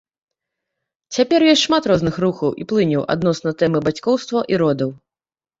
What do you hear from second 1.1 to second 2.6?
Цяпер ёсць шмат розных рухаў